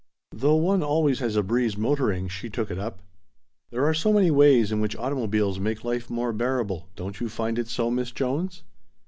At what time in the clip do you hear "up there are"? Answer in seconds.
2.79-3.93